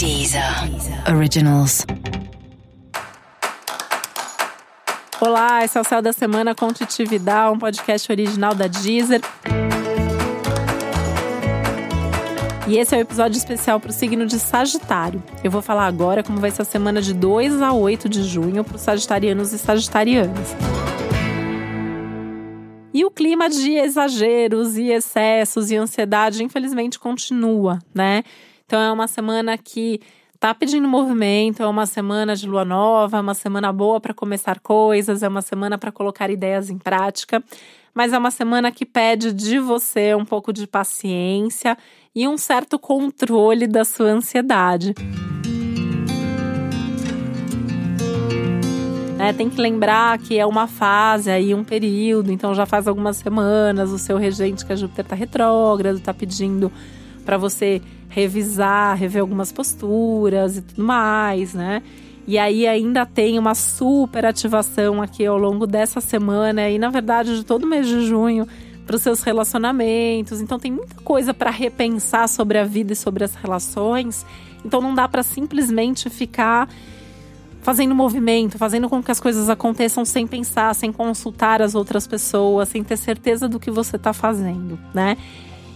Deezer 0.00 0.42
Originals. 1.14 1.84
Olá, 5.20 5.62
esse 5.62 5.76
é 5.76 5.80
o 5.82 5.84
Céu 5.84 6.00
da 6.00 6.10
Semana 6.10 6.54
com 6.54 6.72
Titi 6.72 7.04
Vidal, 7.04 7.52
um 7.52 7.58
podcast 7.58 8.10
original 8.10 8.54
da 8.54 8.66
Deezer. 8.66 9.20
E 12.66 12.78
esse 12.78 12.94
é 12.94 12.96
o 12.96 13.00
um 13.00 13.02
episódio 13.02 13.36
especial 13.36 13.78
para 13.78 13.90
o 13.90 13.92
signo 13.92 14.24
de 14.24 14.38
Sagitário. 14.38 15.22
Eu 15.44 15.50
vou 15.50 15.60
falar 15.60 15.86
agora 15.86 16.22
como 16.22 16.40
vai 16.40 16.50
ser 16.50 16.62
a 16.62 16.64
semana 16.64 17.02
de 17.02 17.12
2 17.12 17.60
a 17.60 17.74
8 17.74 18.08
de 18.08 18.22
junho 18.22 18.64
para 18.64 18.76
os 18.76 18.80
sagitarianos 18.80 19.52
e 19.52 19.58
sagitarianas. 19.58 20.56
E 22.94 23.04
o 23.04 23.10
clima 23.10 23.50
de 23.50 23.72
exageros 23.72 24.78
e 24.78 24.92
excessos 24.92 25.70
e 25.70 25.76
ansiedade, 25.76 26.42
infelizmente, 26.42 26.98
continua, 26.98 27.78
né? 27.94 28.24
Então 28.70 28.80
é 28.80 28.92
uma 28.92 29.08
semana 29.08 29.58
que 29.58 30.00
tá 30.38 30.54
pedindo 30.54 30.86
movimento, 30.86 31.60
é 31.60 31.66
uma 31.66 31.86
semana 31.86 32.36
de 32.36 32.48
lua 32.48 32.64
nova, 32.64 33.16
é 33.16 33.20
uma 33.20 33.34
semana 33.34 33.72
boa 33.72 34.00
para 34.00 34.14
começar 34.14 34.60
coisas, 34.60 35.24
é 35.24 35.28
uma 35.28 35.42
semana 35.42 35.76
para 35.76 35.90
colocar 35.90 36.30
ideias 36.30 36.70
em 36.70 36.78
prática, 36.78 37.42
mas 37.92 38.12
é 38.12 38.18
uma 38.18 38.30
semana 38.30 38.70
que 38.70 38.86
pede 38.86 39.32
de 39.32 39.58
você 39.58 40.14
um 40.14 40.24
pouco 40.24 40.52
de 40.52 40.68
paciência 40.68 41.76
e 42.14 42.28
um 42.28 42.38
certo 42.38 42.78
controle 42.78 43.66
da 43.66 43.84
sua 43.84 44.06
ansiedade. 44.06 44.94
Né? 49.18 49.32
Tem 49.32 49.50
que 49.50 49.60
lembrar 49.60 50.16
que 50.18 50.38
é 50.38 50.46
uma 50.46 50.68
fase 50.68 51.28
aí, 51.28 51.52
um 51.56 51.64
período, 51.64 52.30
então 52.30 52.54
já 52.54 52.66
faz 52.66 52.86
algumas 52.86 53.16
semanas 53.16 53.90
o 53.90 53.98
seu 53.98 54.16
regente, 54.16 54.64
que 54.64 54.72
é 54.72 54.76
Júpiter, 54.76 55.04
está 55.04 55.16
retrógrado, 55.16 55.98
está 55.98 56.14
pedindo 56.14 56.70
para 57.24 57.36
você 57.36 57.80
revisar, 58.08 58.96
rever 58.96 59.22
algumas 59.22 59.52
posturas 59.52 60.56
e 60.56 60.62
tudo 60.62 60.82
mais, 60.82 61.54
né? 61.54 61.82
E 62.26 62.38
aí 62.38 62.66
ainda 62.66 63.06
tem 63.06 63.38
uma 63.38 63.54
super 63.54 64.24
ativação 64.24 65.00
aqui 65.00 65.24
ao 65.24 65.38
longo 65.38 65.66
dessa 65.66 66.00
semana 66.00 66.68
e 66.68 66.78
na 66.78 66.90
verdade 66.90 67.36
de 67.36 67.44
todo 67.44 67.66
mês 67.66 67.86
de 67.86 68.06
junho 68.06 68.46
para 68.86 68.96
os 68.96 69.02
seus 69.02 69.22
relacionamentos. 69.22 70.40
Então 70.40 70.58
tem 70.58 70.72
muita 70.72 70.96
coisa 71.02 71.32
para 71.32 71.50
repensar 71.50 72.28
sobre 72.28 72.58
a 72.58 72.64
vida 72.64 72.92
e 72.92 72.96
sobre 72.96 73.24
as 73.24 73.34
relações. 73.34 74.26
Então 74.64 74.80
não 74.80 74.94
dá 74.94 75.08
para 75.08 75.22
simplesmente 75.22 76.10
ficar 76.10 76.68
fazendo 77.62 77.94
movimento, 77.94 78.58
fazendo 78.58 78.88
com 78.88 79.02
que 79.02 79.10
as 79.10 79.20
coisas 79.20 79.48
aconteçam 79.48 80.04
sem 80.04 80.26
pensar, 80.26 80.74
sem 80.74 80.92
consultar 80.92 81.60
as 81.60 81.74
outras 81.74 82.06
pessoas, 82.06 82.68
sem 82.68 82.82
ter 82.82 82.96
certeza 82.96 83.48
do 83.48 83.60
que 83.60 83.70
você 83.70 83.96
está 83.96 84.12
fazendo, 84.12 84.78
né? 84.94 85.16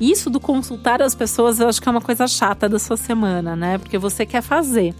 Isso 0.00 0.28
do 0.28 0.38
consultar 0.38 1.00
as 1.00 1.14
pessoas, 1.14 1.58
eu 1.58 1.68
acho 1.68 1.80
que 1.80 1.88
é 1.88 1.90
uma 1.90 2.00
coisa 2.00 2.26
chata 2.26 2.68
da 2.68 2.78
sua 2.78 2.96
semana, 2.96 3.56
né? 3.56 3.78
Porque 3.78 3.96
você 3.96 4.26
quer 4.26 4.42
fazer. 4.42 4.94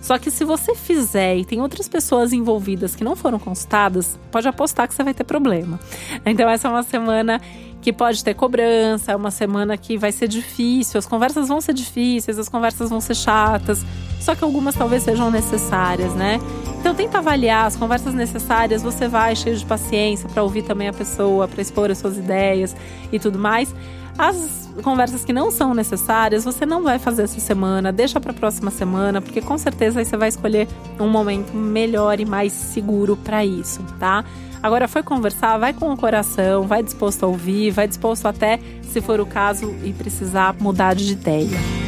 Só 0.00 0.18
que 0.18 0.30
se 0.30 0.44
você 0.44 0.74
fizer 0.74 1.36
e 1.36 1.44
tem 1.44 1.60
outras 1.60 1.88
pessoas 1.88 2.32
envolvidas 2.32 2.96
que 2.96 3.04
não 3.04 3.14
foram 3.14 3.38
consultadas, 3.38 4.18
pode 4.30 4.48
apostar 4.48 4.88
que 4.88 4.94
você 4.94 5.04
vai 5.04 5.12
ter 5.12 5.24
problema. 5.24 5.78
Então 6.24 6.48
essa 6.48 6.68
é 6.68 6.70
uma 6.70 6.82
semana 6.82 7.40
que 7.80 7.92
pode 7.92 8.22
ter 8.22 8.34
cobrança, 8.34 9.12
é 9.12 9.16
uma 9.16 9.30
semana 9.30 9.76
que 9.76 9.96
vai 9.96 10.12
ser 10.12 10.28
difícil, 10.28 10.98
as 10.98 11.06
conversas 11.06 11.48
vão 11.48 11.60
ser 11.60 11.72
difíceis, 11.72 12.38
as 12.38 12.48
conversas 12.48 12.90
vão 12.90 13.00
ser 13.00 13.14
chatas, 13.14 13.84
só 14.20 14.34
que 14.34 14.44
algumas 14.44 14.74
talvez 14.74 15.02
sejam 15.02 15.30
necessárias, 15.30 16.14
né? 16.14 16.38
Então 16.78 16.94
tenta 16.94 17.18
avaliar 17.18 17.66
as 17.66 17.76
conversas 17.76 18.14
necessárias, 18.14 18.82
você 18.82 19.08
vai 19.08 19.34
cheio 19.34 19.56
de 19.56 19.64
paciência 19.64 20.28
para 20.28 20.42
ouvir 20.42 20.62
também 20.62 20.88
a 20.88 20.92
pessoa, 20.92 21.48
para 21.48 21.62
expor 21.62 21.90
as 21.90 21.98
suas 21.98 22.16
ideias 22.18 22.76
e 23.10 23.18
tudo 23.18 23.38
mais. 23.38 23.74
As 24.18 24.68
conversas 24.82 25.24
que 25.24 25.32
não 25.32 25.50
são 25.50 25.72
necessárias, 25.72 26.44
você 26.44 26.66
não 26.66 26.82
vai 26.82 26.98
fazer 26.98 27.22
essa 27.22 27.40
semana, 27.40 27.90
deixa 27.90 28.20
para 28.20 28.32
a 28.32 28.34
próxima 28.34 28.70
semana, 28.70 29.22
porque 29.22 29.40
com 29.40 29.56
certeza 29.56 30.00
aí 30.00 30.04
você 30.04 30.16
vai 30.16 30.28
escolher 30.28 30.68
um 30.98 31.08
momento 31.08 31.54
melhor 31.54 32.20
e 32.20 32.26
mais 32.26 32.52
seguro 32.52 33.16
para 33.16 33.44
isso, 33.44 33.82
tá? 33.98 34.24
Agora 34.62 34.86
foi 34.86 35.02
conversar, 35.02 35.56
vai 35.56 35.72
com 35.72 35.90
o 35.90 35.96
coração, 35.96 36.66
vai 36.66 36.82
disposto 36.82 37.24
a 37.24 37.26
ouvir, 37.26 37.69
vai 37.70 37.88
disposto 37.88 38.26
até, 38.26 38.58
se 38.82 39.00
for 39.00 39.20
o 39.20 39.26
caso, 39.26 39.74
e 39.84 39.92
precisar 39.92 40.54
mudar 40.58 40.94
de 40.94 41.12
ideia. 41.12 41.79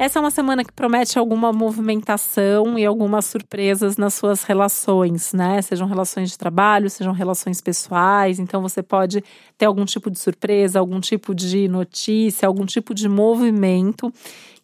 Essa 0.00 0.20
é 0.20 0.20
uma 0.20 0.30
semana 0.30 0.64
que 0.64 0.72
promete 0.72 1.18
alguma 1.18 1.52
movimentação 1.52 2.78
e 2.78 2.86
algumas 2.86 3.26
surpresas 3.26 3.96
nas 3.96 4.14
suas 4.14 4.44
relações, 4.44 5.32
né? 5.32 5.60
Sejam 5.60 5.88
relações 5.88 6.30
de 6.30 6.38
trabalho, 6.38 6.88
sejam 6.88 7.12
relações 7.12 7.60
pessoais. 7.60 8.38
Então 8.38 8.62
você 8.62 8.80
pode 8.80 9.24
ter 9.58 9.66
algum 9.66 9.84
tipo 9.84 10.08
de 10.08 10.20
surpresa, 10.20 10.78
algum 10.78 11.00
tipo 11.00 11.34
de 11.34 11.66
notícia, 11.66 12.46
algum 12.46 12.64
tipo 12.64 12.94
de 12.94 13.08
movimento 13.08 14.12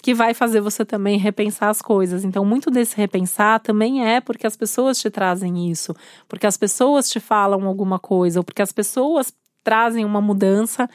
que 0.00 0.15
vai 0.15 0.34
fazer 0.34 0.61
você 0.61 0.84
também 0.84 1.19
repensar 1.19 1.69
as 1.69 1.83
coisas. 1.83 2.25
Então, 2.25 2.44
muito 2.44 2.71
desse 2.71 2.94
repensar 2.97 3.59
também 3.59 4.06
é 4.06 4.21
porque 4.21 4.47
as 4.47 4.55
pessoas 4.55 5.00
te 5.00 5.11
trazem 5.11 5.69
isso, 5.69 5.97
porque 6.28 6.47
as 6.47 6.56
pessoas 6.56 7.09
te 7.09 7.19
falam 7.19 7.67
alguma 7.67 7.99
coisa, 7.99 8.39
ou 8.39 8.44
porque 8.44 8.61
as 8.62 8.71
pessoas 8.71 9.33
trazem 9.65 10.05
uma 10.05 10.21
mudança 10.21 10.89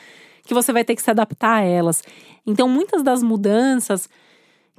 que 0.45 0.53
você 0.53 0.71
vai 0.71 0.85
ter 0.85 0.95
que 0.95 1.01
se 1.01 1.09
adaptar 1.09 1.55
a 1.55 1.61
elas. 1.61 2.03
Então, 2.45 2.69
muitas 2.69 3.01
das 3.01 3.23
mudanças 3.23 4.07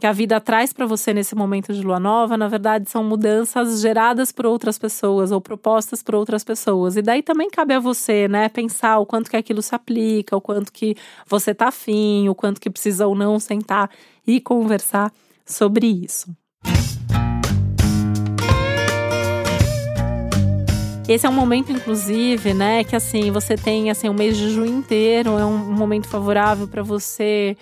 que 0.00 0.06
a 0.06 0.12
vida 0.12 0.40
traz 0.40 0.72
para 0.72 0.86
você 0.86 1.12
nesse 1.12 1.34
momento 1.34 1.74
de 1.74 1.82
lua 1.82 2.00
nova, 2.00 2.34
na 2.34 2.48
verdade, 2.48 2.88
são 2.88 3.04
mudanças 3.04 3.82
geradas 3.82 4.32
por 4.32 4.46
outras 4.46 4.78
pessoas 4.78 5.30
ou 5.30 5.42
propostas 5.42 6.02
por 6.02 6.14
outras 6.14 6.42
pessoas. 6.42 6.96
E 6.96 7.02
daí 7.02 7.22
também 7.22 7.50
cabe 7.50 7.74
a 7.74 7.78
você, 7.78 8.26
né, 8.26 8.48
pensar 8.48 8.98
o 8.98 9.04
quanto 9.04 9.30
que 9.30 9.36
aquilo 9.36 9.60
se 9.60 9.74
aplica, 9.74 10.34
o 10.34 10.40
quanto 10.40 10.72
que 10.72 10.96
você 11.28 11.54
tá 11.54 11.68
afim, 11.68 12.30
o 12.30 12.34
quanto 12.34 12.58
que 12.58 12.70
precisa 12.70 13.06
ou 13.06 13.14
não 13.14 13.38
sentar 13.38 13.90
e 14.26 14.40
conversar 14.40 15.12
sobre 15.44 15.86
isso. 15.86 16.34
Esse 21.06 21.26
é 21.26 21.28
um 21.28 21.34
momento, 21.34 21.72
inclusive, 21.72 22.54
né, 22.54 22.84
que 22.84 22.96
assim, 22.96 23.30
você 23.30 23.54
tem 23.54 23.90
assim, 23.90 24.08
o 24.08 24.14
mês 24.14 24.34
de 24.34 24.48
junho 24.48 24.78
inteiro, 24.78 25.36
é 25.36 25.44
um 25.44 25.58
momento 25.72 26.08
favorável 26.08 26.66
para 26.66 26.82
você 26.82 27.54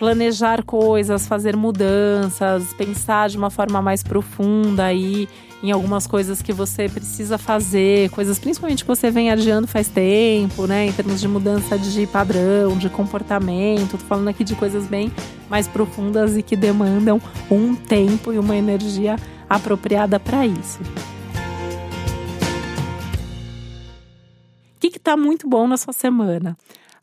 planejar 0.00 0.64
coisas, 0.64 1.26
fazer 1.26 1.54
mudanças, 1.54 2.72
pensar 2.72 3.28
de 3.28 3.36
uma 3.36 3.50
forma 3.50 3.82
mais 3.82 4.02
profunda 4.02 4.86
aí 4.86 5.28
em 5.62 5.70
algumas 5.70 6.06
coisas 6.06 6.40
que 6.40 6.54
você 6.54 6.88
precisa 6.88 7.36
fazer, 7.36 8.08
coisas 8.08 8.38
principalmente 8.38 8.82
que 8.82 8.88
você 8.88 9.10
vem 9.10 9.30
adiando 9.30 9.66
faz 9.66 9.88
tempo, 9.88 10.66
né, 10.66 10.86
em 10.86 10.92
termos 10.92 11.20
de 11.20 11.28
mudança 11.28 11.78
de 11.78 12.06
padrão, 12.06 12.78
de 12.78 12.88
comportamento. 12.88 13.90
Tô 13.90 13.98
falando 13.98 14.28
aqui 14.28 14.42
de 14.42 14.54
coisas 14.54 14.86
bem 14.86 15.12
mais 15.50 15.68
profundas 15.68 16.34
e 16.34 16.42
que 16.42 16.56
demandam 16.56 17.20
um 17.50 17.74
tempo 17.74 18.32
e 18.32 18.38
uma 18.38 18.56
energia 18.56 19.16
apropriada 19.50 20.18
para 20.18 20.46
isso. 20.46 20.80
O 24.76 24.80
que 24.80 24.96
está 24.96 25.14
muito 25.14 25.46
bom 25.46 25.68
na 25.68 25.76
sua 25.76 25.92
semana? 25.92 26.56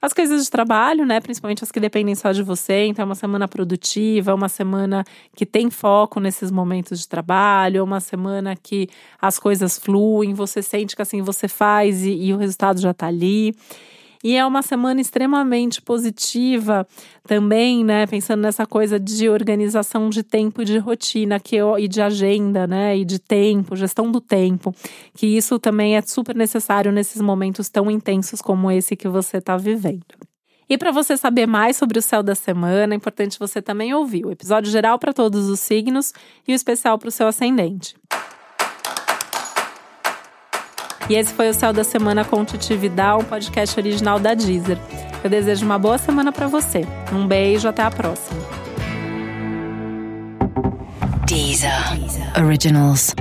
As 0.08 0.14
coisas 0.14 0.46
de 0.46 0.50
trabalho, 0.50 1.06
né? 1.06 1.20
Principalmente 1.22 1.64
as 1.64 1.72
que 1.72 1.80
dependem 1.80 2.16
só 2.16 2.32
de 2.32 2.42
você. 2.42 2.86
Então, 2.86 3.04
é 3.04 3.06
uma 3.06 3.16
semana 3.16 3.48
produtiva, 3.48 4.34
uma 4.34 4.50
semana 4.50 5.06
que 5.36 5.46
tem 5.46 5.70
foco 5.70 6.20
nesses 6.20 6.50
momentos 6.50 7.00
de 7.00 7.08
trabalho, 7.08 7.84
uma 7.84 8.00
semana 8.00 8.56
que 8.56 8.90
as 9.22 9.38
coisas 9.38 9.78
fluem, 9.78 10.34
você 10.34 10.62
sente 10.62 10.96
que 10.96 11.02
assim 11.02 11.22
você 11.22 11.48
faz 11.48 12.04
e, 12.04 12.12
e 12.12 12.34
o 12.34 12.38
resultado 12.38 12.80
já 12.80 12.92
está 12.92 13.08
ali. 13.08 13.56
E 14.24 14.36
é 14.36 14.46
uma 14.46 14.62
semana 14.62 15.00
extremamente 15.00 15.82
positiva 15.82 16.88
também, 17.26 17.84
né? 17.84 18.08
Pensando 18.08 18.42
nessa 18.42 18.66
coisa 18.66 19.00
de 19.00 19.30
organização 19.30 20.10
de 20.10 20.24
tempo 20.24 20.62
e 20.62 20.66
de 20.66 20.78
rotina 20.78 21.40
que 21.40 21.56
eu, 21.56 21.78
e 21.78 21.88
de 21.88 22.02
agenda, 22.02 22.66
né? 22.66 22.98
E 22.98 23.06
de 23.06 23.20
tempo, 23.20 23.76
gestão 23.76 24.12
do 24.12 24.20
tempo. 24.20 24.74
Que 25.14 25.28
isso 25.28 25.60
também 25.60 25.96
é 25.96 26.02
super 26.02 26.36
necessário 26.36 26.92
nesses 26.92 27.22
momentos 27.22 27.70
tão 27.70 27.92
intensos 27.92 28.42
como 28.42 28.72
esse 28.72 28.96
que 28.96 29.08
você 29.08 29.38
está 29.38 29.58
vivendo. 29.58 30.28
E 30.70 30.78
para 30.78 30.92
você 30.92 31.16
saber 31.16 31.48
mais 31.48 31.78
sobre 31.78 31.98
o 31.98 32.02
céu 32.02 32.22
da 32.22 32.36
semana, 32.36 32.94
é 32.94 32.98
importante 32.98 33.40
você 33.40 33.62
também 33.62 33.94
ouvir 33.94 34.26
o 34.26 34.32
episódio 34.32 34.70
geral 34.70 35.00
para 35.00 35.14
todos 35.14 35.48
os 35.48 35.62
signos 35.62 36.14
e 36.46 36.52
o 36.52 36.56
especial 36.56 36.98
para 36.98 37.08
o 37.08 37.12
seu 37.12 37.26
ascendente. 37.28 37.96
E 41.10 41.16
esse 41.16 41.34
foi 41.34 41.50
o 41.50 41.54
Céu 41.54 41.72
da 41.72 41.84
Semana 41.84 42.26
com 42.26 42.44
Titi 42.44 42.76
Vidal, 42.76 43.22
um 43.22 43.24
podcast 43.24 43.80
original 43.80 44.20
da 44.20 44.34
Deezer. 44.34 44.78
Eu 45.24 45.30
desejo 45.30 45.66
uma 45.66 45.80
boa 45.80 45.98
semana 45.98 46.32
para 46.32 46.48
você. 46.48 46.86
Um 47.14 47.26
beijo, 47.26 47.68
até 47.68 47.82
a 47.82 47.90
próxima. 47.90 48.40
Deezer. 51.26 51.72
Originals. 52.38 53.14